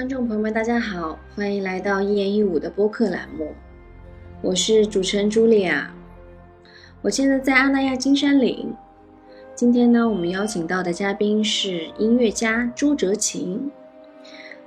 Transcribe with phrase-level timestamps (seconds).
[0.00, 3.52] 观众朋友们，大家好，欢迎来到一言一舞的播客栏目，
[4.40, 5.94] 我是主持人茱莉亚。
[7.02, 8.74] 我现在在阿那亚金山岭。
[9.54, 13.70] 今天呢，我们邀请到的嘉宾是音乐家朱哲琴。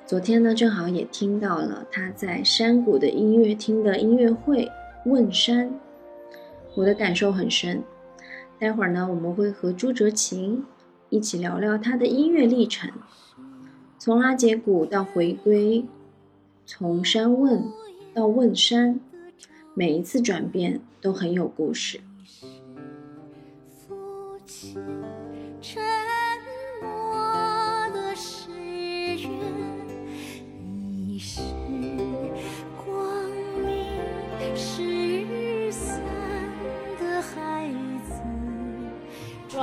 [0.06, 4.65] 昨天呢，正好也听到了他在山谷的音乐厅的音乐会
[5.10, 5.68] 《问山》，
[6.75, 7.82] 我的感受很深。
[8.60, 10.64] 待会儿呢，我们会和朱哲琴
[11.10, 12.92] 一起聊聊他的音乐历程。
[14.06, 15.86] 从阿结谷到回归，
[16.66, 17.64] 从山问
[18.14, 19.00] 到问山，
[19.75, 22.02] 每一次转变都很有故事。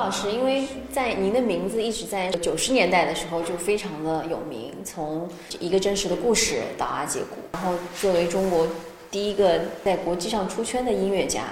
[0.01, 8.67] 老师，因为在您的名字一直在九十年代的时候就非常的有名，从一个真实的故事到阿杰谷，然后作为中国
[9.11, 11.45] 第一个在国际上出圈的音乐家，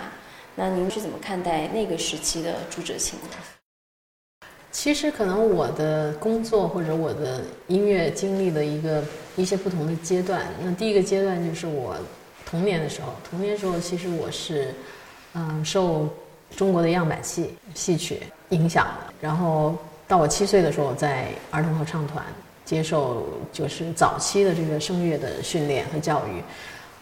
[0.54, 4.46] 那您是怎么看待那个时期的朱哲琴的？
[4.72, 9.04] 其实可能我的工作或者我的音乐经历的一个
[9.36, 11.94] 一些不同的阶段，那第一个阶段就是我
[12.46, 14.74] 童年的时候，童年时候其实我是
[15.34, 16.08] 嗯受
[16.56, 18.22] 中国的样板戏戏曲。
[18.50, 19.12] 影响的。
[19.20, 22.24] 然后到我七岁的时候，在儿童合唱团
[22.64, 26.42] 接受就是早期的这个声乐的训练和教育。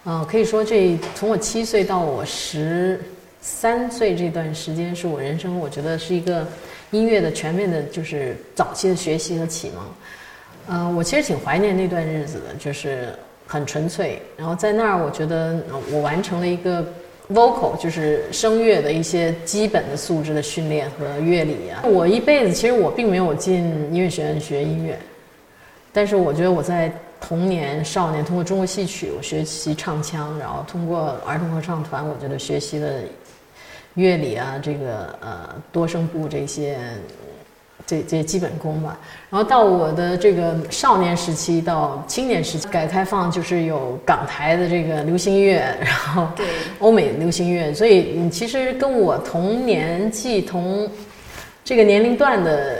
[0.05, 3.00] 呃，可以说这从我七岁到我十
[3.41, 6.47] 三岁这段时间，是我人生我觉得是一个
[6.91, 10.77] 音乐的全面的，就是早期的学习和启蒙。
[10.77, 13.14] 呃，我其实挺怀念那段日子的，就是
[13.47, 14.22] 很纯粹。
[14.36, 15.60] 然后在那儿，我觉得
[15.92, 16.84] 我完成了一个。
[17.32, 21.82] Vocal 就是声乐的一些基本的素质的训练和乐理啊。
[21.84, 24.98] 我一辈子其实我并没有进音乐学院学音乐，
[25.92, 33.00] 但是我觉得我在童年少年通过中国戏曲我学习唱腔，然后通过儿童合唱团，我觉得学习的
[33.94, 36.78] 乐理啊，这个呃多声部这些。
[37.86, 38.98] 这这基本功吧，
[39.30, 46.44] 然后到我的这个少年时期到青年时期，改革开放就是有港台的这个流行乐，然后对
[46.80, 50.91] 欧美流行乐，所以你其实跟我同年纪同
[51.62, 52.76] 这个年龄段的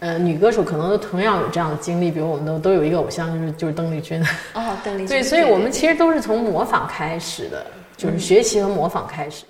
[0.00, 4.20] 呃女歌手，可能都同样有这样的经历，比如我们都都有一个偶像，就是就是邓丽君。
[4.54, 5.06] 哦，邓丽君。
[5.06, 7.64] 对，所以我们其实都是从模仿开始的，
[7.96, 9.44] 就是学习和模仿开始。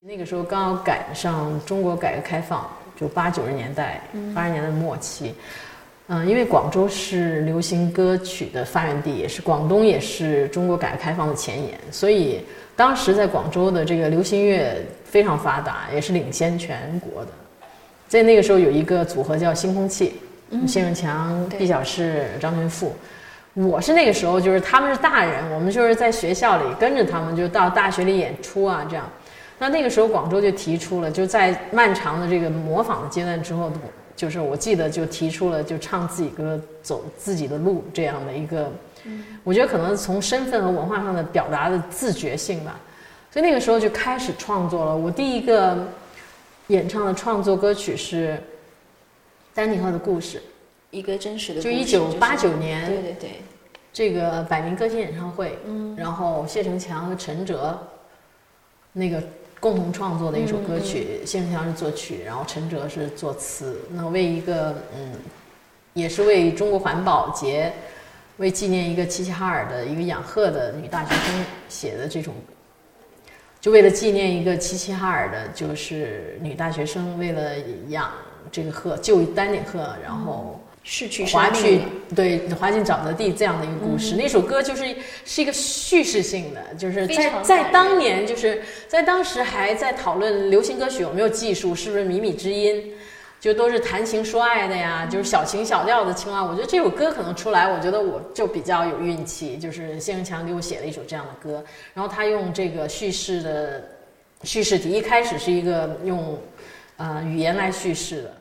[0.00, 2.66] 那个时候刚好赶上中国改革开放。
[3.00, 4.02] 就八九十年代，
[4.34, 5.34] 八十年代末期，
[6.08, 12.44] 嗯，因为广州是流行歌曲的发源地，也是广东，也是中国改革开放的前沿，所以
[12.76, 17.30] 当时在广州的这个流行乐非常发达，也是领先全国的。
[18.06, 20.20] 在那个时候，有一个组合叫新空气，
[20.66, 22.94] 谢永强、毕小世、张全富。
[23.54, 29.08] 我是那个时候，就是他们是大人，我们就是在学校里跟着他们，就到大学里演出啊，这样。
[29.60, 33.70] 那那个时候，广州就提出了，就在漫长的这个模仿的阶段之后，
[34.16, 38.72] 就是我记得就提出了，就唱自己歌，走自己的路这样的一个，
[39.44, 42.80] 我觉得可能从身份和文化上的表达的自觉性吧。
[43.30, 44.96] 所以那个时候就开始创作了。
[44.96, 45.76] 我第一个
[46.68, 48.32] 演唱的创作歌曲是
[49.54, 50.38] 《丹尼赫的故事》，
[50.90, 53.30] 一个真实的，就一九八九年，对对对，
[53.92, 57.78] 这个百名歌星演唱会，嗯，然后谢成强和陈哲
[58.94, 59.22] 那个。
[59.60, 63.78] 共同创作的一首歌曲，谢成强是作曲，然后陈哲是作词。
[63.90, 65.12] 那为一个嗯，
[65.92, 67.72] 也是为中国环保节，
[68.38, 72.34] 为纪念一个齐齐哈尔的一个养鹤的女大学生写的这种，
[73.60, 78.10] 就为了纪念一个齐齐哈尔的，就是女大学生为了养
[78.50, 80.59] 这个鹤，救丹顶鹤，然后。
[80.82, 81.82] 逝去滑去
[82.16, 92.92] 对滑进沼泽地这样的一个故事，那首歌就是是一个叙事性的，就是在在当年就是在当时还在讨论流行歌曲有没有技术，是不是靡靡之音，
[93.38, 96.42] 就都是谈情说爱的呀，就是小情小调的青蛙。
[96.42, 101.62] 我觉得这首歌可能出来，我觉得我就比较有运气，就是谢文强给我写了一首这样的歌，
[101.92, 103.84] 然后他用这个叙事的
[104.44, 106.38] 叙事体，一开始是一个用
[106.96, 108.39] 呃语言来叙事的。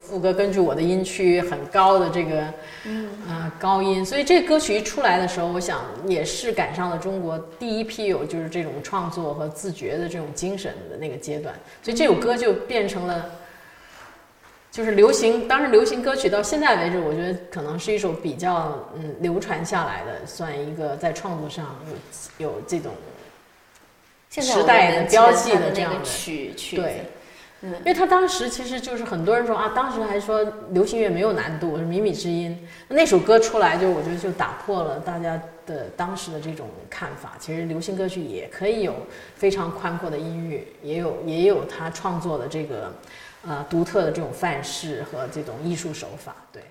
[0.00, 2.54] 副歌根据我的音区很高的这个，
[2.84, 13.30] 嗯啊高音，所以这歌曲一出来的时候，我想也是赶上了中国第一批有就是这种创作和自觉的这种精神的那个阶段，所以这首歌就变成了，
[14.70, 21.76] 就是流行，当时流行歌曲到现在为止，我觉得可能是一首比较嗯流传下来的，算一个在创作上
[22.38, 22.92] 有有这种
[24.30, 27.02] 时代的标记的这样的曲曲对。
[27.60, 32.56] 嗯，因为他当时其实就是很多人说啊，当时还说流行乐没有难度，是靡靡之音。
[32.86, 37.34] 那首歌出来，就我觉得就打破了大家的当时的这种看法。
[37.40, 38.94] 其实流行歌曲也可以有
[39.34, 42.94] 非常宽阔的音域，也有也有他创作的这个
[43.44, 46.36] 呃独特的这种范式和这种艺术手法。
[46.52, 46.62] 对。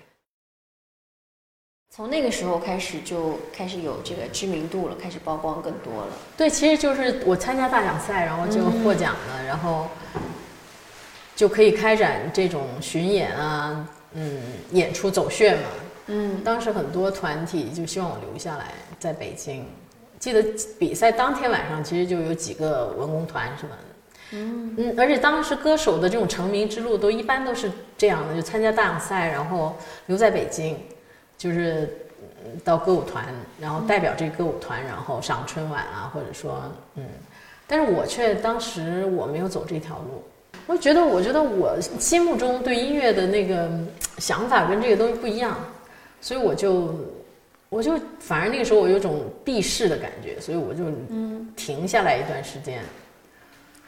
[1.90, 6.12] 从那个时候开始就开始有这个知名度了，开始曝光更多了。
[6.36, 9.88] 对，其实就是我参加大奖赛，然后就获奖了，然后
[11.38, 14.42] 就可以开展这种巡演啊，嗯，
[14.72, 15.62] 演出走穴嘛。
[16.06, 19.64] 嗯，当时很多团体就希望我留下来，在北京。
[20.18, 20.42] 记得
[20.80, 23.82] 比赛当天晚上，其实就有几个文工团什么的。
[24.32, 29.76] 嗯嗯，而且当时歌手的这种成名之路都一般都是这样的，就参加大奖赛，然后
[30.06, 30.76] 留在北京。
[31.36, 31.88] 就是
[32.64, 33.24] 到歌舞团，
[33.60, 36.60] 然后代表这歌舞团，然后上春晚啊，或者说，
[36.96, 37.04] 嗯，
[37.64, 40.24] 但是我却当时我没有走这条路，
[40.68, 43.70] 我觉得，我觉得我心目中对音乐的那个
[44.18, 45.58] 想法跟这个东西不一样，
[46.20, 46.94] 所以我就，
[47.70, 52.82] 我就反而那个时候我有种避世的感觉，所以我就嗯停下来一段时间，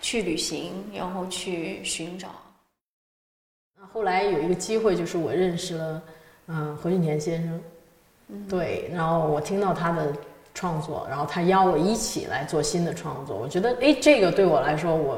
[0.00, 2.28] 去旅行，然后去寻找。
[3.78, 6.02] 那后来有一个机会，就是我认识了。
[6.52, 7.60] 嗯，何俊田先生，
[8.48, 10.12] 对，然后我听到他的
[10.52, 15.16] 创作，然后他邀我一起来做新的创作，我觉得哎，这个对我来说，我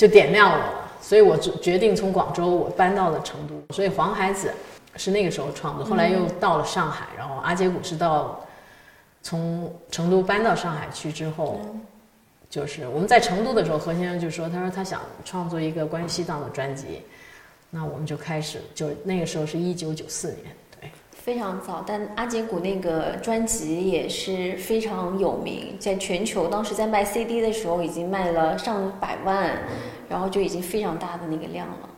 [0.00, 0.64] 就点亮了，
[0.98, 4.50] 所以我决决定从广州我搬到了成都，所以黄孩子
[4.96, 8.40] 是那个时候创作，后来又到了上海，然后阿杰古是到
[9.20, 11.60] 从成都搬到上海去之后，
[12.48, 17.02] 就是我们在成都的时候，何先生就说，他说他想创作一个关于西藏的专辑。
[17.68, 20.69] 那我们就开始，就那个时候是一九九四年，对，
[21.22, 21.84] 非常早。
[21.86, 29.56] 但阿杰古那个专辑也是非常有名，在全球当时在卖 CD 的时候已经卖了上百万，
[30.08, 31.88] 然后就已经非常大的那个量了。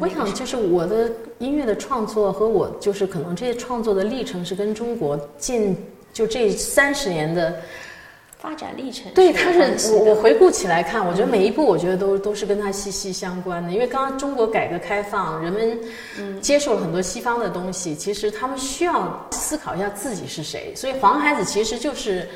[0.00, 5.76] 我想，就是我的音乐的创作和我就是可能这些创作的历程是跟中国近
[6.12, 7.60] 就这三十年的。
[8.38, 13.70] 发展历程对，他是我我回顾起来看，我觉得每一步，我觉得都都是跟他息息相关的。
[13.72, 20.72] 因为刚刚中国改革开放，人们接受了很多西方的东西，其实他们需要思考一下自己是谁。
[20.76, 22.28] 所以黄孩子其实就是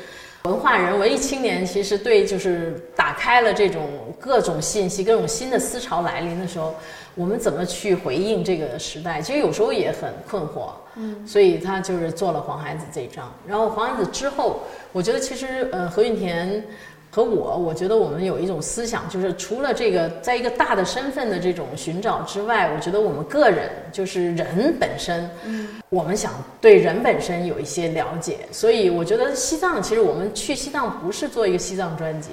[0.43, 6.75] 文化人、文艺青年，其实对就是打开了这种各种信息、各种新的思潮来临的时候，
[7.15, 9.21] 我们怎么去回应这个时代？
[9.21, 10.71] 其实有时候也很困惑。
[10.95, 14.59] 嗯，所以他就是做了黄孩子这一张，然后黄孩子之后。
[14.95, 16.63] 我觉得其实，呃，何运田
[17.09, 26.31] 和我，我觉得我们有一种思想，就是除了这个，在一个大的身份的这种寻找之外，我觉得我们个人就是人本身，嗯，我们想
[26.61, 28.41] 对人本身有一些了解。
[28.51, 32.29] 所以我觉得西藏，其实我们去西藏不是做一个西藏专辑，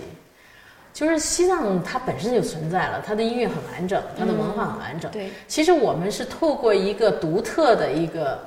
[1.00, 5.10] 就是西藏它本身就存在了，它的音乐很完整，它的文化很完整。
[5.10, 8.38] 对，其实我们是透过一个独特的一个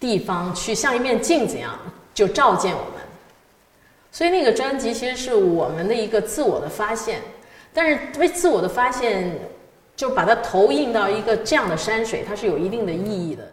[0.00, 1.78] 地方，去像一面镜子一样，
[2.14, 3.02] 就照见我们。
[4.10, 7.20] 所以那个专辑其实是我们的一个自我的发现，
[7.74, 9.38] 但是为自我的发现，
[9.94, 13.46] 就把它投影到一个这样的山水，它是有一定的意义的。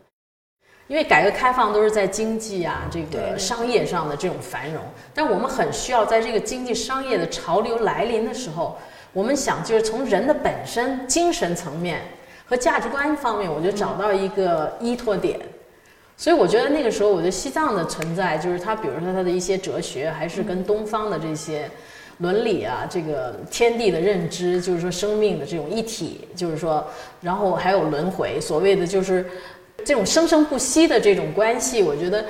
[0.88, 4.84] 因为改革开放都是在经济啊这个商业上的这种繁荣，
[5.14, 8.78] 但我们很需要在这个经济商业的潮流来临的时候，
[9.12, 12.02] 我们想就是从人的本身精神层面
[12.46, 15.40] 和价值观方面，我就找到一个依托点。
[16.18, 21.70] 所以我觉得那个时候，我觉得西藏的存在，就是它，比如说它的一些哲学，还是跟东方的这些
[22.20, 26.86] 伦理啊，这个天地的认知，就是说生命的这种一体，就是说，
[27.20, 29.26] 然后还有轮回，所谓的就是
[29.86, 32.26] 这种生生不息的这种关系，我觉得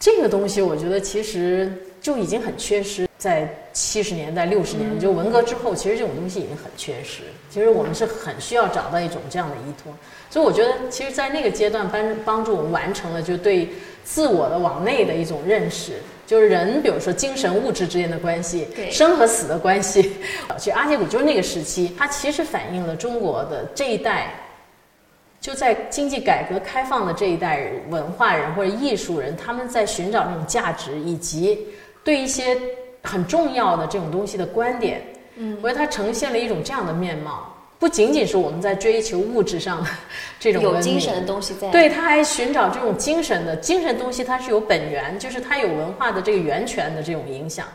[0.00, 3.06] 这个东西，我觉得其实就已经很缺失。
[3.18, 7.22] 在七十年代、六十年，就文革之后，其实这种东西已经很缺失。
[7.48, 9.94] 其实我们是很需要找到一种这样的依托。
[10.28, 13.68] 所以我觉得，其实，在那个阶段帮帮助我们完成了就对
[14.02, 15.92] 自我的往内的一种认识，
[16.26, 20.14] 就是人，比如说精神物质之间的关系，生和死的关系。
[20.58, 24.34] 其实阿杰古就是那个时期，它其实反映了中国的这一代，
[25.42, 31.66] 就在经济改革开放的这一代文化人或者艺术人，他们在寻找这种价值，以及
[32.02, 32.56] 对一些。
[33.04, 35.02] 很重要的这种东西的观点，
[35.34, 39.90] 嗯，我觉得它呈现了一种这样的面貌，不仅仅是我们在追求物质上的
[40.38, 47.66] 这种有精神的东西在，对，他还寻找这种精神的精神东西，它是有本源，就是它有文化的这个源泉的这种影响。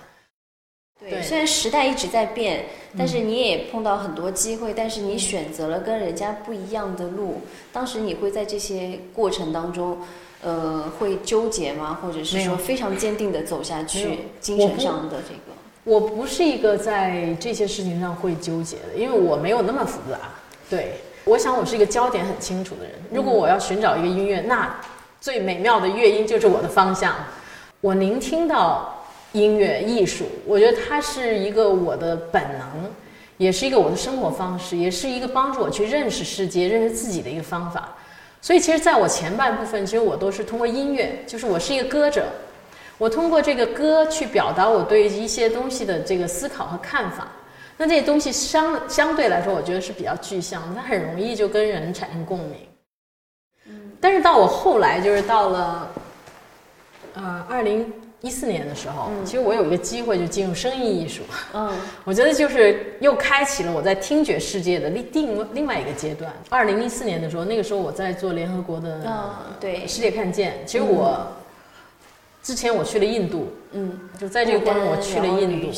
[0.97, 2.63] 对，虽然时代一直在变，
[2.97, 9.97] 但是你也碰到很多机会，但是你选择了跟人家不一样的路，当时你会在这些过程当中。
[10.43, 11.97] 呃，会纠结吗？
[11.99, 14.19] 或者是说非常坚定的走下去？
[14.39, 20.19] 精神上的这个，我不是一个在这些事情上会纠结的，因为我没有那么复杂。
[20.69, 22.93] 对，我想我是一个焦点很清楚的人。
[23.11, 24.79] 如果我要寻找一个音乐，那
[25.19, 27.15] 最美妙的乐音就是我的方向。
[27.81, 28.96] 我聆听到
[29.37, 32.91] 音乐艺术，我觉得它是一个我的本能，
[33.37, 37.95] 也是一个我的生活方式，也是一个帮助我去认识世界、认识自己的一个方法。
[38.41, 42.25] 所以，其实在我前半部分，其实我都是通过音乐，就是我是一个歌者，
[42.97, 47.27] 我通过这个歌去表达我对一些东西的这个思考和看法。
[47.77, 52.57] 那这些东西相相对来说，我觉得是比较具象的，它很容易就跟人产生共鸣。
[53.99, 55.91] 但是到我后来，就是到了，
[57.15, 61.21] 呃，二零一四年的时候，其实我有一个机会就进入声音艺术。
[61.53, 61.71] 嗯，
[62.03, 66.33] 我觉得就是又开启了我在听觉世界的另另另外一个阶段。
[66.49, 70.55] 二零一四年的时候，那个时候我在做联合国的嗯对世界看见。
[70.65, 71.27] 其实我
[72.41, 75.69] 之前我去了印度，嗯，就在这个过程我去了印度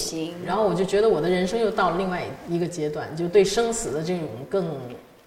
[0.46, 4.78] 然后我就觉得我的人生又到了另外一个阶段，就对生死的这种更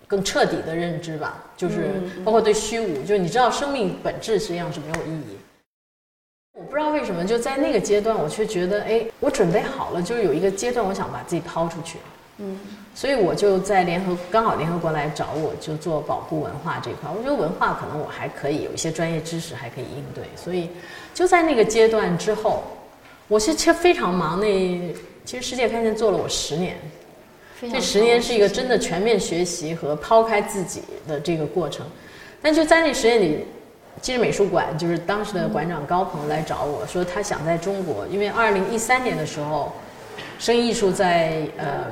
[0.07, 1.91] 更彻底的认知吧，就是
[2.25, 5.37] 包括对虚无，就是你知道生命本质实际上是没有意义。
[6.73, 11.99] 我不知道为什么就在那个阶段，我却觉得，哎，我准备好了，就是有一个阶段，我想把自己抛出去。
[12.39, 12.59] 嗯，
[12.95, 17.11] 所以我就在联合刚好联合国来找我，就做保护文化这块。
[17.15, 20.25] 我觉得文化可能我还可以有一些专业知识，还可以应对。
[20.35, 20.71] 所以
[21.13, 22.65] 就在那个阶段之后，
[23.29, 24.41] 我是其实非常忙。
[24.41, 24.47] 那
[25.27, 26.79] 其实世界看见做了我十年，
[27.61, 31.85] 这十年是一个真的全面学习和抛开自己的这个过程。
[32.41, 33.45] 但就在那十年里，
[34.03, 39.73] 今日美术馆就是当时的馆长高鹏来找我说，他想在中国，因为二零一三年的时候，
[40.41, 41.87] 声音艺术在呃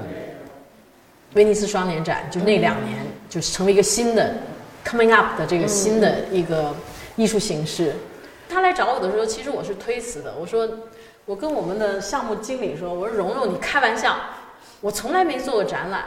[1.34, 2.98] 威尼斯双年展，就那两年
[3.28, 4.34] 就是成为一个新的
[4.84, 6.74] coming up 的这个新的一个
[7.14, 7.94] 艺术形式。
[8.48, 10.34] 他来找我的时候，其实我是推辞的。
[10.36, 10.68] 我说，
[11.26, 14.16] 我跟我们的项目经理说，我说蓉蓉，你开玩笑，
[14.80, 16.06] 我从来没做过展览。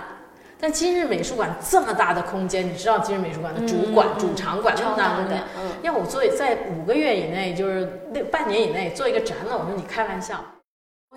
[0.63, 5.43] 但今日美术馆这么大的空间，你知道今日美术馆的主馆、嗯主场馆那么大
[5.82, 10.41] 要我做在五个月以内，就是那半年以内做一个展览，我说你开玩笑。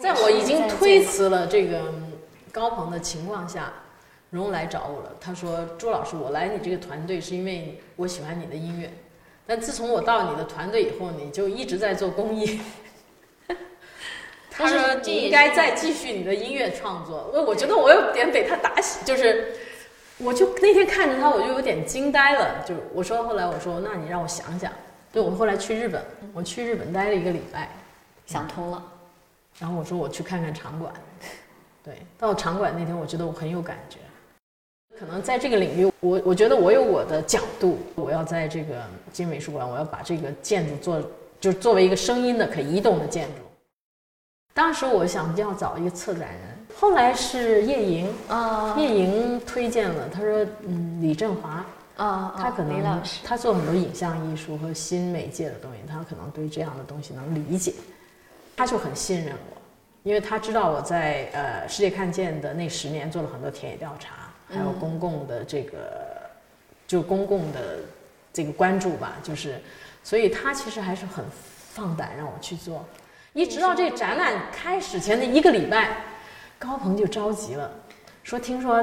[0.02, 2.12] 在我已经推辞了这个嗯
[2.50, 3.72] 高鹏的情况下，
[4.30, 5.12] 荣来找我了。
[5.20, 8.92] 他说：“朱老师，我来你这个团队是因为我喜欢你的音乐，
[9.46, 12.58] 但自从我到你的团队以后，你就一直在做公益。”
[14.56, 19.52] 他说：“这也你应该再继续你的音乐创作。”我我觉得我有点被他打醒，就是
[20.18, 22.64] 我就那天看着他，我就有点惊呆了。
[22.66, 24.72] 就我说后来我说：“那你让我想想。”
[25.12, 26.02] 对我后来去日本，
[26.34, 27.70] 我去日本待了一个礼拜，
[28.26, 28.82] 想通了。
[29.58, 30.92] 然后我说我去看看场馆，
[31.82, 33.98] 对，到场馆那天，我觉得我很有感觉。
[34.98, 38.82] 可能在这个领域，我我觉得我有我的角度，我要在这个
[39.12, 41.02] 金美术馆，我要把这个建筑做，
[41.40, 43.45] 就是作为一个声音的可移动的建筑。
[44.56, 46.40] 当时我想要找一个策展人，
[46.80, 51.62] 后来是叶莹，啊叶莹推荐了，他说，嗯，李振华，
[51.96, 57.74] 啊，他可能他做很多影像艺术和新媒介的东西，他可能对这样的东西能理解，
[58.56, 59.58] 他就很信任我，
[60.04, 65.76] 因为他知道我在呃世界看见的那十年做了很多田野调查，还有公共的这个、
[66.86, 67.80] 就公共的
[68.32, 69.60] 这个关注吧，就是，
[70.02, 71.22] 所以他其实还是很
[71.74, 72.82] 放胆让我去做，
[73.36, 75.90] 一直到这展览开始前的一个礼拜，
[76.58, 77.70] 高鹏就着急了，
[78.22, 78.82] 说听说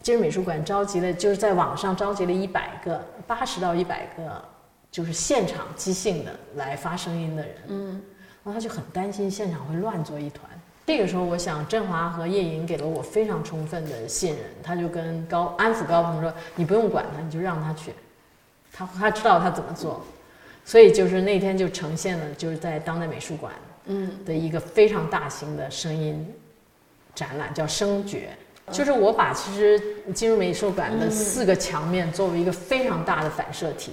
[0.00, 4.40] 今日美术馆召集了，就是在网上召集了一百个，八十到一百个，
[4.88, 7.54] 就是现场即兴的来发声音的人。
[7.66, 8.00] 嗯，
[8.44, 10.48] 然后他就很担心现场会乱作一团。
[10.86, 17.92] 这个时候，我想振华和叶莹给了我非常充分的信任，他就跟高安抚高鹏说：“你不用管他，你就让他去，
[18.72, 20.00] 他他知道他怎么做。”
[20.64, 23.52] 所以就是那天就呈现了，就是在当代美术馆
[23.88, 26.26] 嗯的一个非常大型的声音
[27.14, 28.30] 展览，叫声觉。
[28.70, 29.80] 就是我把其实
[30.14, 33.92] 进入美术馆的四个墙面作为一个非常大的反射体，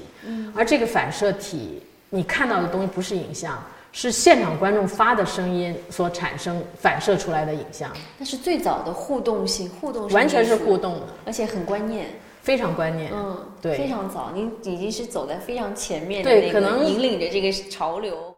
[0.54, 3.58] 而这个反射体你看到的东西不是影像，
[3.94, 12.08] 是现场观众发的声音所产生反射出来的影像，那是最早的互动性，互动完全是互动，的，而且很观念。
[12.42, 13.12] 非常观念。
[13.12, 18.35] 嗯，对非常早，您已经是走在非常前面的那个，对可能引领着这个潮流。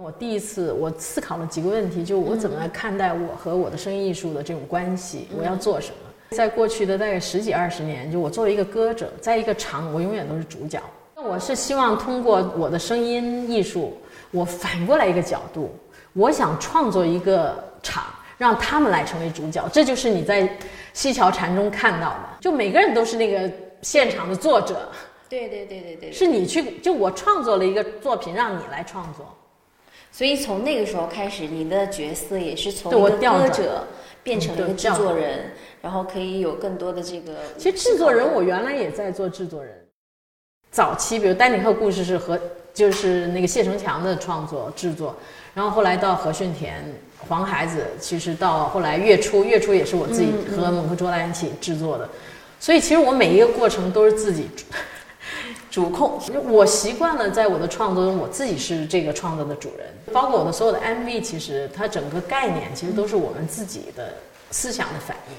[0.00, 6.36] 我第一次我思考了几个问题，就我怎么来看待我和我的声音艺术的这种关系，我要做什么？
[6.36, 10.80] 在过去的大概十几二十年，就我作为一个歌者，在一个场，我永远都是主角。
[11.14, 13.96] 那我是希望通过我的声音艺术，
[14.30, 15.70] 我反过来一个角度，
[16.14, 18.04] 我想创作一个场，
[18.38, 19.62] 让他们来成为主角。
[19.70, 20.48] 这就是你在
[20.94, 23.48] 西桥禅中看到的，就每个人都是那个
[23.82, 24.88] 现场的作者，
[25.28, 29.26] 对对对对对，是你去，就我创作了一个作品，让你来创作。
[30.12, 33.86] 所以从那个时候开始，你的角色也是从我一个歌者
[34.22, 35.50] 变成了一个制作人，
[35.80, 37.32] 然后可以有更多的这个。
[37.56, 39.74] 其实制作人，我原来也在做制作人。
[40.70, 42.38] 早期，比如《丹顶鹤故事》是和
[42.74, 45.16] 就是那个谢成强的创作制作，
[45.54, 46.82] 然后后来到何训田、
[47.28, 52.08] 黄孩子，其实到后来月初，月初也是我自己和蒙克卓兰一起制作的。
[52.60, 54.48] 所以其实我每一个过程都是自己
[55.70, 56.18] 主控。
[56.48, 64.14] 我习惯了在我的创作中，我自己是这个创作的主人，包括我的所有的 MV，其实它整个概念其实都是我们自己的
[64.50, 65.34] 思想的反应。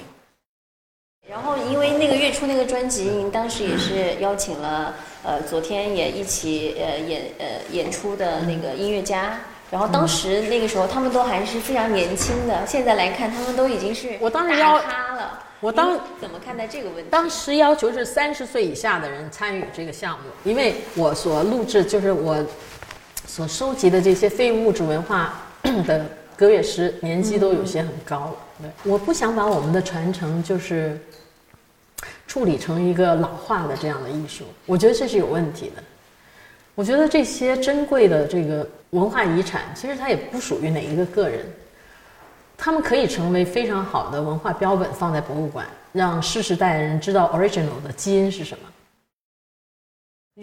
[1.28, 9.38] 然后，因为那个月初那个专辑，您当时也是邀请了呃，昨天也一起呃演呃演出的那个音乐家。
[9.70, 15.40] 然后当时那个时候他们都还是非常年轻的，现在来看他们都已经是我当时大邀咖了。
[15.60, 17.08] 我当怎么看待这个问题？
[17.10, 22.36] 当时要求是三十岁以下的人参与这个项目，因为我所录制就是我
[23.26, 25.34] 所收集的这些非物质文化
[25.86, 28.36] 的歌乐师年纪都有些很高了。
[28.62, 30.98] 对，我不想把我们的传承就是
[32.26, 35.82] 处理成一个老化的这样的艺术，我觉得这是有问题的。
[36.74, 41.44] 我觉得这些珍贵的这个文化遗产，其实它也不属于哪一个个人。
[42.56, 48.68] 他们可以成为非常好的文化标本，放在博物馆，让世世代人知道 original 的基因是什么。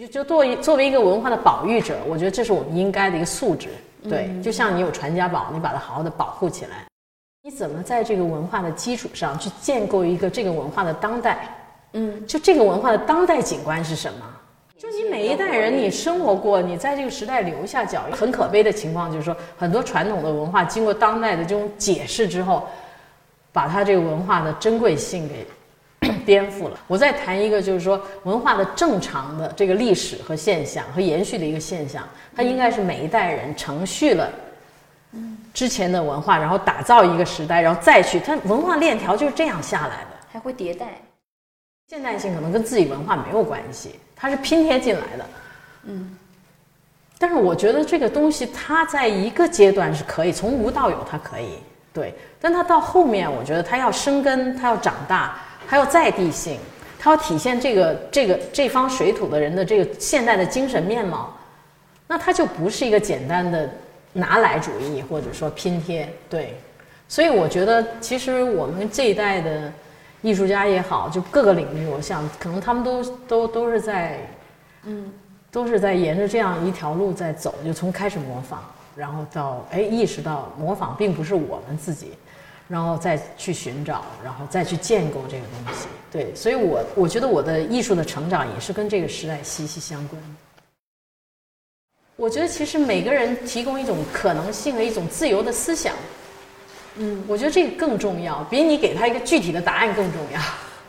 [0.00, 3.68] 就就作为作为一个文化的保育者，我觉得这是我们应该的一个素质。
[4.08, 6.86] 对，就像你有传家宝，你把它好好的保护起来。
[7.42, 11.54] 你怎么在这个文化的基础上去建构一个这个文化的当代？
[11.92, 14.26] 嗯，就这个文化的当代景观是什么？
[14.78, 18.16] 就你每一代人，你生活过，你在这个时代留下脚印。
[18.16, 22.66] 很可悲的情况就是说，很多传统的文化经过当代的这种解释之后，
[23.52, 25.46] 把它这个文化的珍贵性给
[26.24, 26.78] 颠覆了。
[26.86, 32.02] 我再谈一个，就是说文化的正常的这个历史和现象和延续的一个现象，
[32.34, 34.30] 它应该是每一代人承续了
[35.52, 40.06] 之前的文化，然后打造一个时代，然后再去它文化链条就是这样下来的。
[40.32, 40.86] 还会迭代。
[41.88, 45.26] 现代性可能跟自己文化没有关系，它是拼贴进来的。
[45.84, 46.16] 嗯，
[47.18, 51.58] 但是我觉得这个东西它在一个阶段是可以从无到有，它可以
[51.92, 56.58] 对，但它到后面，我觉得它要生根，它要长大，它要在地性，
[56.98, 61.36] 它要体现这个这个这方水土的人的这个现代的精神面貌，
[62.06, 63.68] 那它就不是一个简单的
[64.12, 66.08] 拿来主义或者说拼贴。
[66.28, 66.56] 对，
[67.08, 69.72] 所以我觉得其实我们这一代的。
[70.24, 74.20] 艺术家也好，就各个领域，我想可能他们都都都是在，
[74.84, 75.12] 嗯，
[75.50, 78.60] 都是在沿着这样一条路在走，就从开始模仿，
[78.94, 82.12] 然后到哎意识到模仿并不是我们自己，
[82.72, 85.88] 然后再去寻找，然后再去建构这个东西。
[86.10, 90.18] 对，所以我我觉得我的艺术的成长也是跟这个时代息息相关。
[92.16, 95.94] 我觉得其实每个人提供一种可能性和一种自由的思想。
[96.96, 100.40] 嗯，我觉得这个更重要，比你给他一个具体的答案更重要。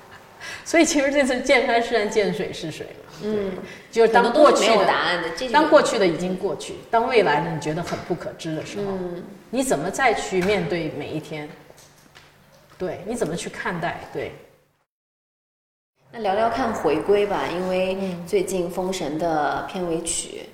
[0.64, 3.14] 所以其实这次见山是山，见水是水嘛。
[3.24, 3.52] 嗯，
[3.92, 11.50] 就是当过去的答案的，这当过去的已经过去，当未来的你觉得很不可知的时候，嗯你怎么再去面对每一天？
[12.78, 14.02] 对，你怎么去看待？
[14.12, 14.32] 对，
[16.12, 20.50] 那聊聊看回归吧，因为最近《封神》的片尾曲，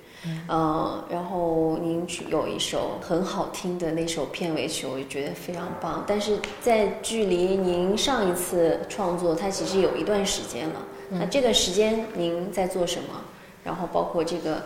[0.48, 6.04] 嗯、然后您有一首很好听的那首片尾曲，我就觉得非常棒。
[6.06, 10.82] 但是在距离您上一次创作，它其实有一段时间了。
[11.08, 13.24] 那这段时间您在做什么？
[13.64, 14.62] 然后包括这个，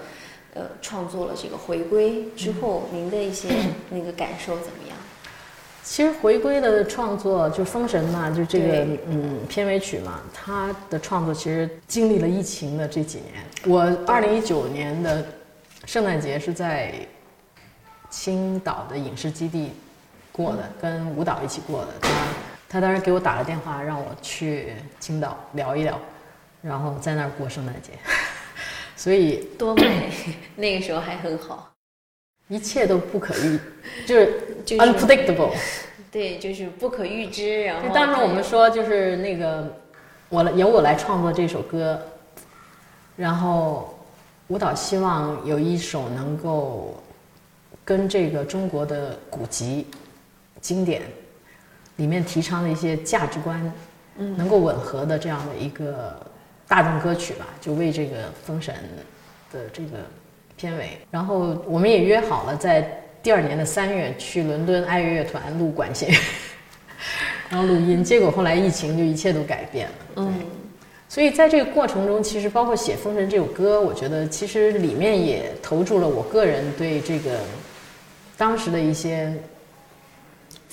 [0.54, 3.48] 呃，创作了这个回归之后，您的一些
[3.90, 4.96] 那个感受怎么样？
[5.84, 13.44] 其实回归的创作就《封神》嘛，就这个嗯片尾曲嘛，他的创作其实经历了疫情的这几年。
[13.66, 15.24] 我二零一九年的
[15.84, 16.94] 圣诞节是在
[18.08, 19.72] 青岛的影视基地
[20.32, 21.88] 过的，跟舞蹈一起过的。
[22.00, 22.08] 他
[22.66, 26.00] 他当时给我打了电话，让我去青岛聊一聊，
[26.62, 27.90] 然后在那儿过圣诞节。
[28.96, 30.10] 所以多美，
[30.56, 31.73] 那个时候还很好，
[32.48, 33.58] 一切都不可预，
[34.06, 35.50] 就是 unpredictable。
[36.10, 37.64] 对，就是不可预知。
[37.64, 39.76] 然后当时我们说，就是那个
[40.28, 42.00] 我来由我来创作这首歌，
[43.16, 43.98] 然后
[44.48, 47.02] 舞蹈希望有一首能够
[47.84, 49.86] 跟这个中国的古籍
[50.60, 51.02] 经典
[51.96, 53.72] 里面提倡的一些价值观，
[54.18, 56.14] 嗯，能够吻合的这样的一个
[56.68, 58.74] 大众歌曲吧，就为这个《封神》
[59.52, 59.98] 的这个
[60.64, 60.98] 片尾。
[61.10, 66.16] 然后我们也约好了在第二年的三月去伦敦爱乐乐团录管弦乐。
[67.50, 69.94] 然后录音，结果后来疫情就一切都改变了。
[70.16, 70.34] 嗯，
[71.08, 77.40] 所以在这个过程中，其实包括写《封神》这首歌，我觉得其实里面也投注了我个人对这个
[78.38, 79.32] 当时的一些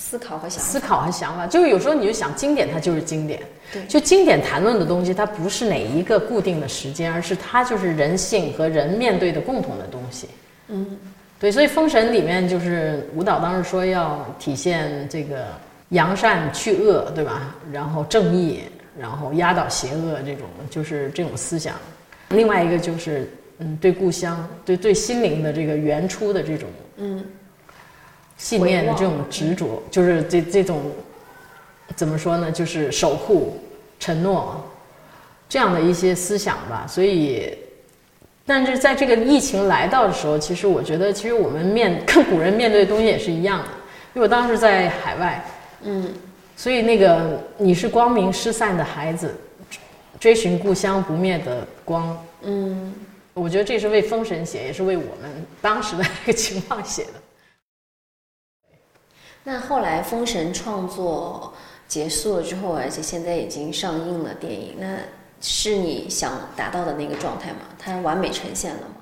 [0.01, 0.69] 思考和想法。
[0.71, 3.39] 思考和想法，就是有时候你就想经典，它就是经典。
[3.71, 10.27] 对就经典谈论的东西，它不是哪一个固定的时间，而是它就是人性和人面对的共同的东西。
[10.67, 10.97] 嗯，
[11.39, 15.45] 对，所以《封神》里面就是舞蹈当时说要体现这个
[15.89, 17.55] 扬善去恶，对吧？
[17.71, 18.61] 然后正义，
[18.99, 21.75] 然后压倒邪恶，这种就是这种思想。
[22.29, 27.23] 另外一个就是，嗯，对故乡、对对心灵的这个原初的这种嗯
[28.41, 30.81] 信念的这种执着，就是这这种
[31.95, 32.51] 怎么说呢？
[32.51, 33.59] 就是守护、
[33.99, 34.67] 承诺
[35.47, 36.87] 这样的一些思想吧。
[36.89, 37.55] 所以，
[38.43, 43.65] 但是在这个疫情来到的时候，其实我觉得，其实我们面 跟古人面对的东西也是一样的。
[44.15, 45.45] 因为我当时在海外，
[45.83, 46.11] 嗯
[46.57, 49.35] 所以那个你是光明失散的孩子，
[50.19, 52.17] 追寻故乡不灭的光。
[52.41, 52.91] 嗯，
[53.35, 57.20] 我觉得这是为封神写，也是为我们当时的那个情况写的。
[59.43, 61.51] 那后来《封神》创作
[61.87, 64.97] 结束了之后，而且现在已经上映了电影，那
[65.41, 67.59] 是你想达到的那个状态吗？
[67.79, 68.95] 它完美呈现了吗？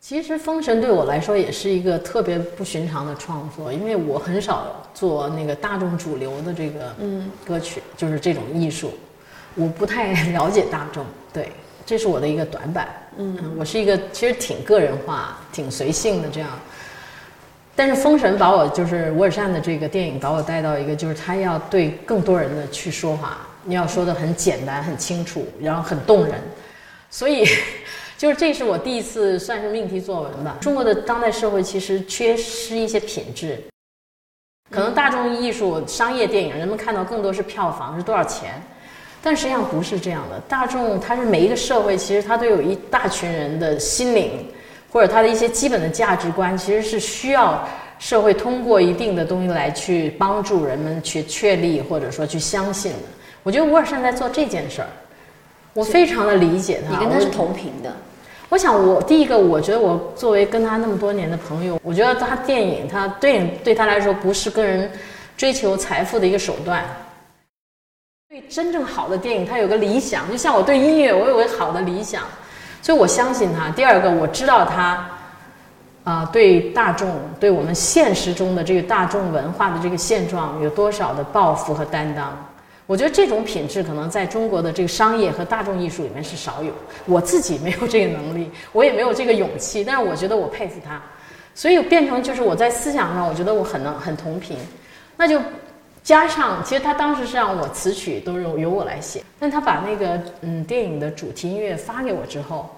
[0.00, 8.92] 其实《封神》对我来说也是一个特别不寻常的创作，因为我很少做那个大众主流的这个嗯歌曲，就是这种艺术，
[9.54, 11.52] 我不太了解大众，对，
[11.86, 12.88] 这是我的一个短板。
[13.16, 16.50] 嗯嗯，我是一个其实挺个人化、挺随性的这样。
[17.74, 26.34] 但是《封神》把我就是韦尔善的这个电影把我带到一个，就是他要对更多人的去说话，你要说的很简单、很清楚，然后很动人，
[27.10, 27.46] 所以
[28.18, 30.56] 就是这是我第一次算是命题作文吧。
[30.60, 33.58] 中国的当代社会其实缺失一些品质，
[34.70, 38.62] 可能大众艺术、商业电影人们看到更多是票房是多少钱，
[39.22, 40.38] 但实际上不是这样的。
[40.48, 44.46] 大众它是每一个社会，其实它都有一大群人的心灵，
[44.92, 47.66] 或者他的一些基本的价值观，其实是需要
[47.98, 52.98] 社会通过一定的东西来去帮助人们去确立或者说去相信的。
[53.42, 54.88] 我觉得吴尔善在做这件事儿，
[55.72, 56.92] 我非常的理解他。
[56.92, 57.90] 你跟他是同频的，
[58.50, 64.90] 我想我，第一个，我觉得我作为跟他那么多年的朋友，我觉得他电影，他电影对他来说不是个人
[65.36, 66.84] 追求财富的一个手段。
[68.28, 72.22] 对真正好的电影，他有个理想，就像我对音乐，我有个好的理想，
[72.82, 73.70] 所以我相信他。
[73.70, 75.08] 第二个，我知道他
[76.04, 82.36] 啊、对大众，对我们现实中的这个大众文化的这个现状有多少的抱负和担当。
[82.88, 86.72] 我觉得这种品质可能在中国的这个商业和大众艺术里面是少有。
[87.06, 91.00] 我自己没有这个能力，我也没有这个勇气，但是我觉得我佩服他，
[91.54, 94.58] 所以变成就是我在思想上，我觉得我很能很同频，
[95.16, 95.40] 那就
[96.02, 99.22] 加上其实他当时是让我词曲都由由我来写。
[99.38, 102.70] 但他把那个嗯电影的主题音乐发给我之后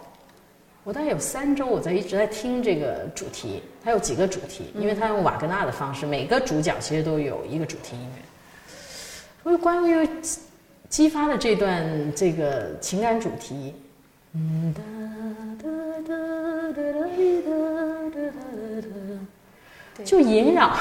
[0.83, 8.23] 我大概有三周我在一直在听这个主题它有几个主题因为它用瓦格纳的方式每个主角其实都有一个主题音乐。
[9.43, 10.09] 所以关于
[10.89, 13.75] 激发的这段这个情感主题
[14.33, 14.83] 嗯哒
[15.63, 15.69] 哒
[16.07, 16.15] 哒
[16.73, 16.83] 哒哒
[18.11, 18.81] 哒哒
[19.99, 20.75] 哒就萦绕。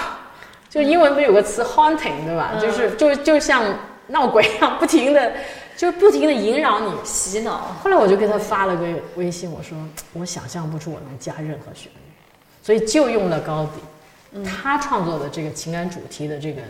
[0.73, 2.53] 就英文不是有个词 haunting 对吧？
[2.55, 3.63] 嗯就是就就像
[4.07, 5.31] 闹鬼一样，不停的
[5.77, 6.91] 就是不停的萦绕你。
[7.03, 7.75] 洗脑。
[7.83, 9.77] 后来我就给他发了个微信，我说
[10.13, 11.97] 我想象不出我能加任何旋律，
[12.63, 13.67] 所以就用了高
[14.33, 16.61] 迪，他创作的这个情感主题的这个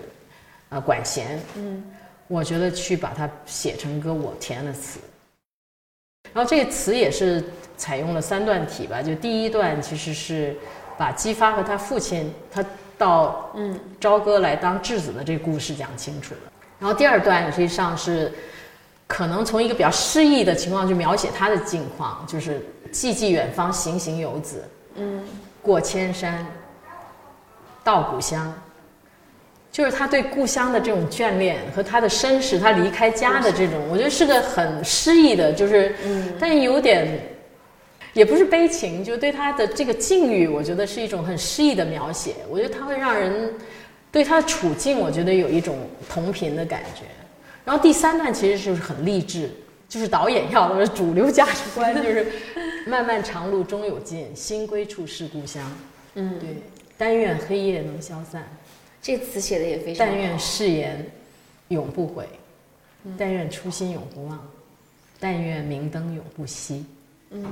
[0.67, 1.81] 呃管弦，嗯
[2.27, 4.99] 我觉得去把它写成歌，我填了词。
[6.33, 7.41] 然后这个词也是
[7.77, 10.55] 采用了三段体吧，就第一段其实是
[10.97, 12.63] 把姬发和他父亲他
[12.97, 16.51] 到嗯朝歌来当质子的这个故事讲清楚了。
[16.79, 18.32] 然后第二段实际上是
[19.08, 22.60] 可能从一个比较诗意的情况去描写他的境况，就是
[22.91, 24.63] 寂寂远方行行游子，
[24.95, 25.23] 嗯
[25.62, 26.45] 过千山，
[27.84, 28.53] 到故乡。
[29.71, 37.19] 就是他对故乡的这种眷恋和他的身世，他离开家的这种，我觉得是个很诗意的，就是，嗯但有点，
[38.13, 42.36] 也不是悲情，就对他的这个境遇，我觉得是一种很诗意的描写。
[42.49, 43.54] 我觉得他会让人
[44.12, 45.78] 对他的处境，我觉得有一种
[46.10, 47.02] 同频的感觉。
[47.65, 49.49] 然后第三段其实就是很励志，
[49.89, 52.28] 就是导演要的主流价值观，就是
[52.86, 55.63] 漫漫长路终有尽，心归处是故乡。
[56.15, 56.49] 嗯，对，
[56.97, 58.43] 但愿黑夜能消散。
[59.02, 60.13] 这词写的也非常好。
[60.13, 61.06] 但愿誓言
[61.69, 62.28] 永不悔，
[63.17, 64.39] 但愿初心永不忘，
[65.19, 66.84] 但愿明灯永不熄。
[67.32, 67.43] 嗯，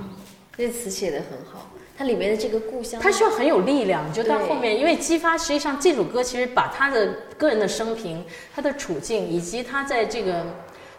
[0.62, 10.46] 这词写的很好，它里面的这个故乡，它需要很有力量，就到后面，因为激发，实际上这首歌其实把他的个人的生平、他的处境以及他在这个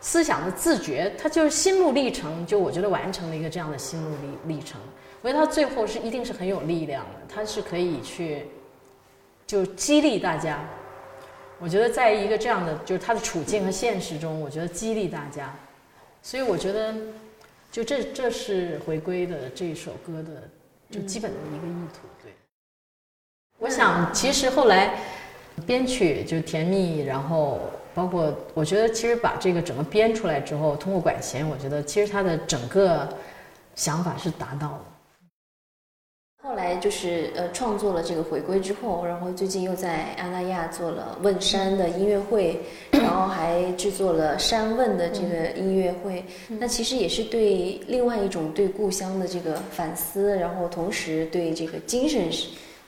[0.00, 4.10] 思想的自觉，他就是心路历程，就我觉得完成了一个这样的心路
[4.46, 4.80] 历历程。
[5.20, 8.48] 我觉得他最后是一定是很有力量的，他是可以去
[9.46, 10.58] 就激励大家。
[11.60, 15.54] 我觉得在一个这样的就是他的处境和现实中，我觉得激励大家，
[16.20, 16.92] 所以我觉得
[17.72, 20.48] 就这这是回归的这首歌的
[20.90, 22.06] 就基本的一个意图。
[22.22, 22.30] 对，
[23.58, 25.00] 我想其实后来
[25.66, 27.60] 编曲就甜蜜，然后
[27.94, 33.08] 包括我觉得其实把这个整个编出来之后，通过管弦，我觉得其实他的整个
[33.74, 34.84] 想法是达到了。
[36.44, 42.58] 后来就是呃创作了这个回归之后，然后最近又在阿那亚做了问山的音乐会，
[42.90, 46.24] 然后还制作了山问的这个音乐会。
[46.48, 52.28] 那其实也是对另外一种对故乡的这个反思，然后同时对这个精神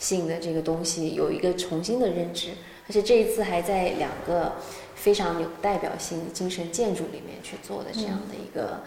[0.00, 2.48] 性的这个东西有一个重新的认知。
[2.88, 4.52] 而且这一次还在两个
[4.96, 8.80] 非常有代表性的精神建筑里面去做的这样的一个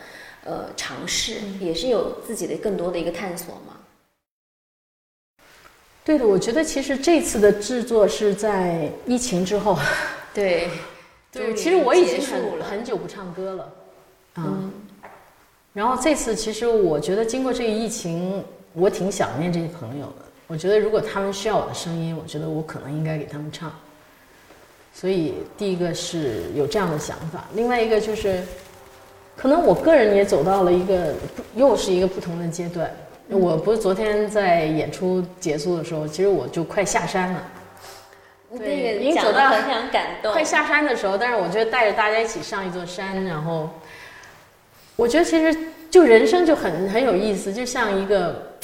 [0.43, 3.76] 呃尝试，也是有自己的更多的一个探索嘛。
[6.07, 9.77] 对的，我觉得其实这次的制作是在疫情之后。
[10.33, 10.69] 对，
[11.33, 13.73] 对，其实我已经很很久不唱歌了，
[14.37, 14.71] 嗯。
[15.73, 18.41] 然后这次其实我觉得经过这个疫情，
[18.71, 20.25] 我挺想念这些朋友的。
[20.47, 23.69] 我觉得如果他们需要我的声音，我觉得我可能应该给他们唱。
[24.93, 28.41] 所以第一个是有这样的想法，另外一个就是，
[29.35, 31.13] 可能我个人也走到了一个
[31.57, 32.89] 又是一个不同的阶段。
[33.29, 37.43] 我不是昨天在演出结束的时候，其实我就快下山了。
[38.57, 40.31] 对，已经走到非常感动。
[40.31, 43.69] 快下山的时候，但是我觉得带着大家一起上一座山，然后
[44.95, 45.57] 我觉得其实
[45.91, 48.57] 就人生就很很有意思，就像一个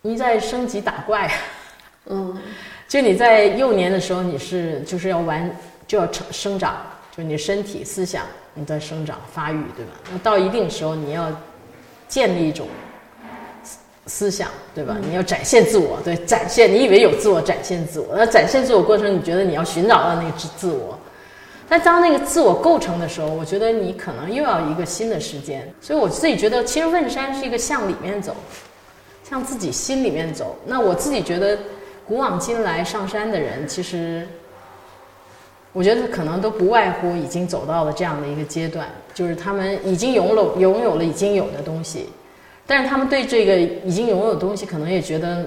[0.00, 1.30] 你在升级打怪。
[2.06, 2.34] 嗯，
[2.88, 5.54] 就你在幼年的时候，你是就是要玩
[5.86, 6.78] 就要成生长，
[7.14, 9.92] 就你身体思想你在生长发育，对吧？
[10.10, 11.30] 那到一定时候，你要
[12.08, 12.66] 建立一种。
[14.06, 14.96] 思想对吧？
[15.06, 16.72] 你要展现自我，对，展现。
[16.72, 18.08] 你以为有自我，展现自我。
[18.16, 20.98] 那展现自我过程，你觉得你要寻找到那个自自我。
[21.68, 25.72] 但当那个自我构成的时候，我觉得你可能又要一个新的时间。
[25.80, 28.34] 所以我自己觉得，其实问山是一个向里面走，
[29.28, 30.56] 向自己心里面走。
[30.66, 31.56] 那我自己觉得，
[32.08, 34.26] 古往今来上山的人，其实
[35.72, 42.08] 我觉得可能都不外乎已经走到了这样的一个阶段，就是他们已经拥有拥有了已经有的东西。
[42.70, 45.44] 但是他们对这个已经拥有的东西，可能也觉得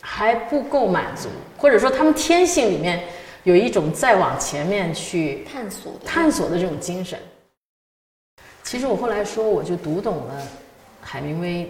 [0.00, 3.04] 还不够满足，或者说他们天性里面
[3.42, 7.18] 有一种再往前面去探索、探索的这种精神。
[8.62, 10.42] 其实我后来说，我就读懂了
[11.02, 11.66] 海明威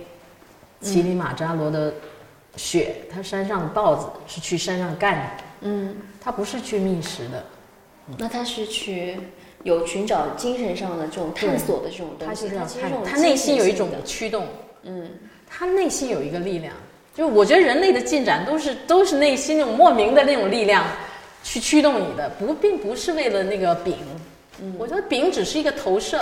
[0.87, 1.93] 《乞力马扎罗的
[2.55, 5.31] 雪》，他山上的豹子是去山上干的，
[5.63, 7.45] 嗯，他不是去觅食的，
[8.17, 9.19] 那他是去。
[9.65, 12.49] 有寻找精神上的这种探索的这种东西，
[13.05, 14.47] 他内心有一种驱动。
[14.83, 15.09] 嗯，
[15.49, 16.73] 他内心有一个力量，
[17.15, 20.85] 就我觉得人类的进展都是都是内心那种莫名的那种力量
[21.43, 23.97] 去驱动你的，不并不是为了那个饼。
[24.61, 26.21] 嗯，我觉得饼只是一个投射。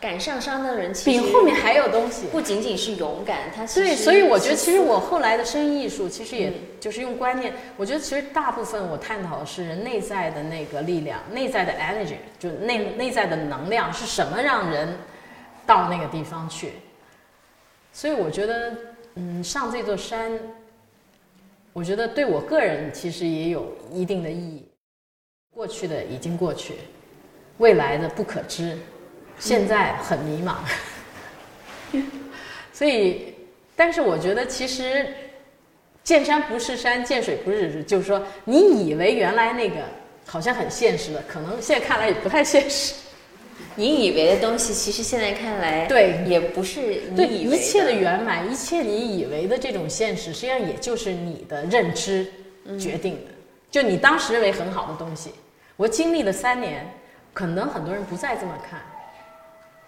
[0.00, 7.52] 敢上山的人，饼后面还有东西，不仅仅是勇敢，他对，所以我觉得其实我后来的声音艺术，其实也就是用观念。
[7.76, 14.88] 我觉得其实大部分我探讨的是人内在的那个力量，内在的 energy，就内内在的能量是什么让人
[15.66, 16.74] 到那个地方去。
[17.98, 18.72] 所以我觉得，
[19.16, 20.30] 嗯，上这座山，
[21.72, 24.64] 我觉得对我个人其实也有一定的意义。
[25.52, 26.76] 过去的已经过去，
[27.56, 28.78] 未来的不可知。
[29.40, 30.58] 现在很迷茫，
[32.72, 33.34] 所以，
[33.74, 35.12] 但是我觉得其实
[36.04, 39.82] 见山不是山，见水不是水，就是说，你以为原来那个
[40.24, 42.94] 好像很现实的，可能现在看来也不太现实。
[43.74, 47.02] 你以为的东西，其实现在看来，对，也不是。
[47.14, 52.26] 对，一切的圆满，一切你以为的这种现实，实际上也就是你的认知
[52.78, 53.32] 决定的。
[53.70, 55.30] 就你当时认为很好的东西，
[55.76, 56.90] 我经历了三年，
[57.32, 58.80] 可能很多人不再这么看。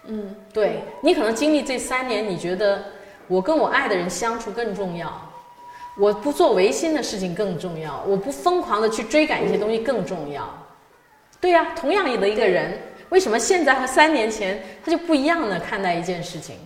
[0.06, 2.85] 嗯，对你可能经历这三年，你觉得
[3.26, 5.30] 我跟我爱的人相处更重要，
[5.98, 10.48] 我不做违心的事情更重要，我不疯狂的去追赶一些东西更重要。
[11.40, 12.78] 对呀，同样的一个人，
[13.11, 16.57] 为什么现在和三年前他就不一样的看待一件事情？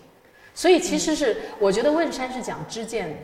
[0.54, 3.16] 所以其实是我觉得问山是讲知见的，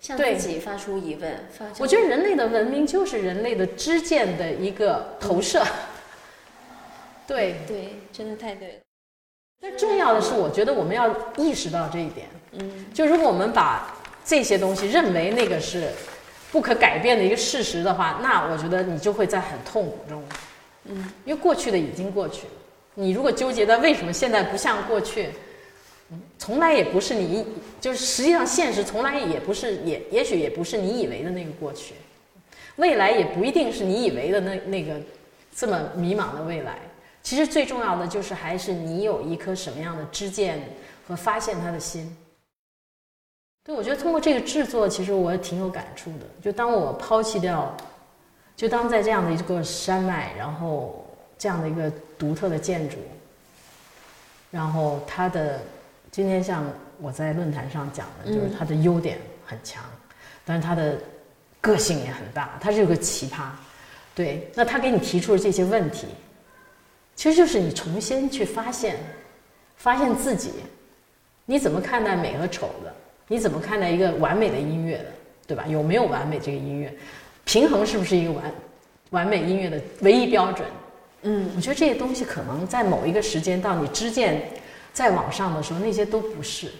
[0.00, 1.46] 向自己发出疑问。
[1.50, 5.62] 发我觉得人类的文明就是人类的知见的一个投射。
[7.26, 8.74] 对对，真的太对了。
[9.60, 12.26] 但重要的是，我觉得我们要意识到这一点。
[12.52, 15.88] 嗯，就如果我们把这些东西认为那个是
[16.52, 20.22] 不可改变的一个事实的话，那我觉得你就会在很痛苦中。
[20.84, 22.52] 嗯，因为过去的已经过去了。
[22.94, 25.30] 你如果纠结在为什么现在不像过去，
[26.38, 27.44] 从来也不是你，
[27.80, 31.94] 就是实际上现实从来也不是，也也许也不是你以为的那个过去，
[32.76, 35.00] 未来也不一定是你以为的那那个
[35.54, 36.78] 这么迷茫的未来。
[37.22, 40.62] 其实最重要的就是还是你有一颗什么样的知见
[41.08, 42.14] 和发现他的心。
[43.64, 46.26] 对，我觉得通过这个制作，其实我挺有感触的。
[46.42, 47.74] 就当我抛弃掉，
[48.56, 51.06] 就当在这样的一个山脉，然后
[51.38, 52.96] 这样的一个独特的建筑，
[54.50, 55.60] 然后它的。
[56.10, 56.64] 今天像
[57.00, 59.82] 我在论坛上讲的，就是它的优点很强，
[60.44, 60.96] 但是它的
[61.60, 63.48] 个性也很大，它是个奇葩。
[64.14, 66.06] 对，那他给你提出的这些问题，
[67.16, 68.96] 其实就是你重新去发现，
[69.74, 70.52] 发现自己，
[71.46, 72.94] 你怎么看待美和丑的？
[73.26, 75.06] 你怎么看待一个完美的音乐的？
[75.48, 75.66] 对吧？
[75.66, 76.94] 有没有完美这个音乐？
[77.44, 78.52] 平衡是不是一个完
[79.10, 80.66] 完美音乐的唯一标准？
[81.22, 84.42] 嗯，我觉得这些东西可能在某一个时间到你知见。
[84.92, 86.70] 在往上的时候，那些都不是，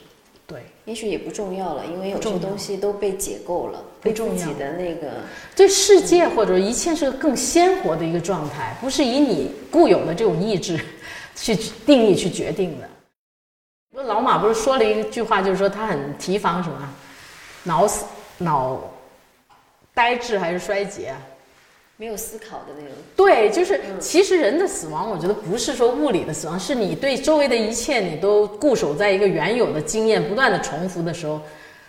[0.47, 5.15] 对，也许也不重要了，因为有些东西都被解构了，被自己的那个
[5.57, 10.79] 对世界或者一切是个更鲜活的一个状态，不是以你固有的这种意志
[11.35, 12.89] 去定义去决定的。
[13.91, 16.95] 那，老马不是说了一句话，就是说他很提防什么，
[17.65, 18.05] 脑死
[18.39, 18.81] 脑
[19.95, 21.15] 呆滞还是衰竭。
[21.97, 22.91] 没有思考的那种。
[23.15, 31.41] 对，就是其实人的死亡，我觉得不是说物理的死亡，是你对周围的一切你都固守在一个原有的经验不断的重复的时候，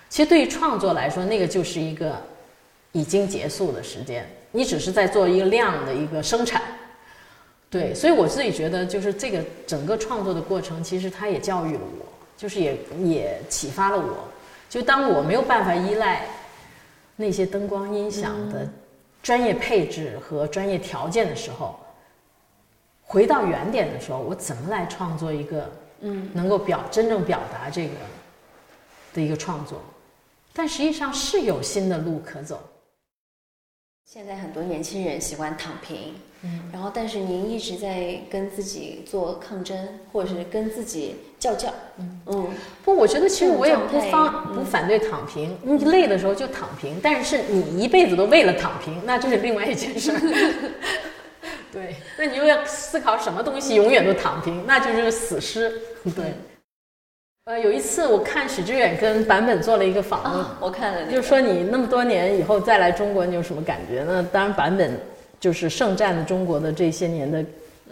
[0.07, 2.21] 其实对于创作来说，那个就是一个
[2.91, 6.61] 已经结束的时间，你只是在做一个量的一个生产。
[7.71, 12.05] 对，所以我自己觉得，就是这个整个创作的过程，其实它也教育了我，
[12.37, 14.29] 就是也也启发了我。
[14.69, 16.27] 就当我没有办法依赖
[17.15, 18.67] 那些灯光音响的。
[19.23, 21.79] 专业配置和专业条件的时候，
[23.01, 25.67] 回到原点的时候，我怎么来创作一个
[26.01, 27.95] 嗯能够表真正表达这个
[29.15, 29.81] 的一个创作？
[30.53, 32.61] 但实际上是有新的路可走。
[34.05, 36.13] 现在很多年轻人喜欢躺平，
[36.45, 39.75] 嗯，然后但是您一直在跟自己做抗争，
[40.13, 42.21] 或者是跟自己较劲，嗯。
[42.27, 42.47] 嗯，
[42.83, 50.13] 不，我觉得其实我也不方不反对躺平，你累的时候就躺平，但是你一辈子都为了躺平，那就是另外一件事。
[51.73, 55.81] 对，那你又要思考什么东西永远都躺平，那就是死尸。
[56.15, 56.33] 对。
[57.45, 64.03] 呃，有一次我看许知远跟版本做了一个访问，我看了，就是说你那么多年以后再来中国，你有什么感觉？
[64.03, 64.99] 呢当然，版本
[65.45, 67.45] 就是盛赞了中国的这些年的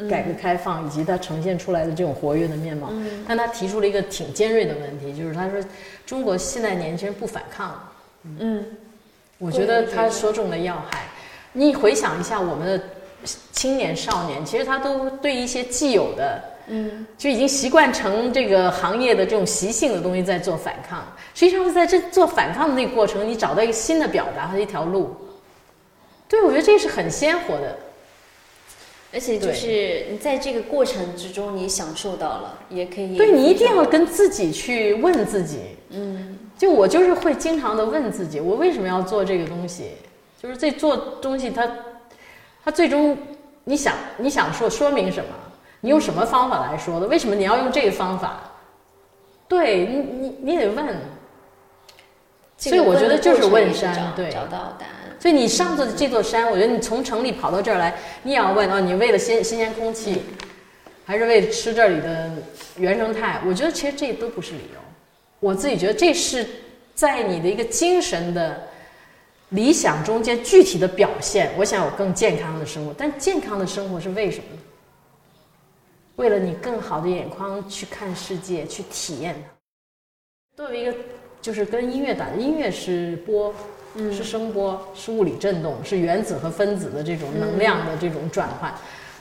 [0.09, 2.91] 改革开放以及它呈现出来的这种活跃的面貌。
[3.27, 5.63] 但他提出了一个挺尖锐的问题，就是他说
[6.03, 7.79] 中国现在年轻人不反抗。
[8.39, 8.65] 嗯，
[9.37, 11.05] 我觉得他说中了要害。
[11.51, 12.83] 你回想一下我们的
[13.51, 16.41] 青年少年，其实他都对一些既有的。
[16.65, 21.05] 嗯，就已经习惯成这个行业的这种习性的东西在做反抗。
[21.35, 25.15] 实际上是在这做反抗的那个过程，你找到一个新的表达和一条路。
[26.33, 27.77] 对，我觉得这是很鲜活的，
[29.13, 33.15] 而且就是你在这个过程之中，你享受到了，也可以。
[33.15, 35.59] 对你一定要跟自己去问自己，
[35.91, 39.91] 嗯，就我就是会经常的问自己，我为什么要做这个东西？
[40.41, 41.69] 就是这做东西，它
[42.65, 43.15] 它最终
[43.65, 45.29] 你想你想说说明什么？
[45.81, 47.05] 你用什么方法来说的？
[47.05, 48.51] 为什么你要用这个方法？
[49.47, 50.83] 对你，你你得问。
[52.57, 55.02] 所以我觉得就是问山，对，找到答案。
[55.23, 60.21] 所以你上座这座山，我觉得你从城里跑到这儿来，你也要问啊，你为了新新鲜空气，
[61.05, 62.29] 还是为了吃这里的
[62.75, 63.39] 原生态？
[63.47, 64.79] 我觉得其实这都不是理由。
[65.39, 66.45] 我自己觉得这是
[66.93, 68.67] 在你的一个精神的
[69.51, 71.53] 理想中间具体的表现。
[71.57, 74.59] 我想有更健康的生活，但健康的生活是为什么？
[76.17, 79.53] 为了你更好的眼眶去看世界，去体验它。
[80.57, 80.93] 作为一个，
[81.41, 83.55] 就是跟音乐打的音乐是播
[83.93, 88.73] 波，是声波，是物理振动，是原子和分子的这种能量的这种转换。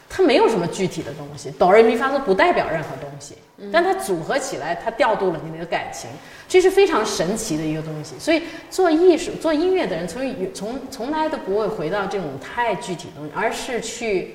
[0.09, 3.35] 它没有什么具体的东西，哆来咪发嗦不代表任何东西，
[3.73, 6.11] 但它组合起来，它调度了你的感情，
[6.49, 8.15] 这是非常神奇的一个东西。
[8.19, 14.35] 所以做艺术、做音乐的人，从从从来都不会回到这种太具体的东西，而是去。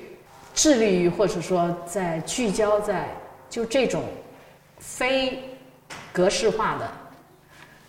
[0.54, 3.08] 致力于，或者说在聚焦在
[3.48, 4.02] 就这种
[4.80, 5.40] 非
[6.12, 6.90] 格式化的、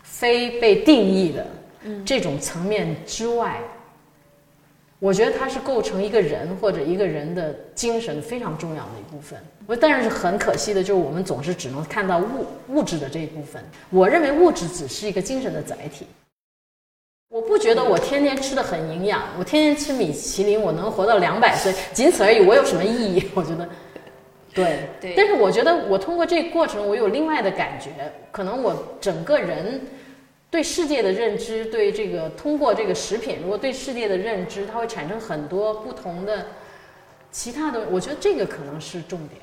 [0.03, 1.47] 非被定义的
[2.05, 3.59] 这种层面之外，
[4.99, 9.39] 我觉得它是构成一个人或者一个人的精神非常重要的一部分。
[9.65, 13.63] 我但是很可惜的就是，我们总是只能看到物物质的这一部分。
[13.89, 16.05] 我认为物质只是一个精神的载体。
[17.29, 22.43] 我不觉得我天天吃的很营养，我天天吃米其林，我能活到两百岁，仅此而已。
[22.43, 23.29] 我有什么意义？
[23.35, 23.69] 我觉得，
[24.51, 27.91] 对对但是我觉得我通过这个过程，我有另外的感觉，
[28.31, 29.79] 可能我整个人
[30.51, 36.47] 对世界的认知，对这个通过这个食品，如果对世界的认知，它会产生很多不同的
[37.31, 39.39] 其他的，我觉得这个可能是重点。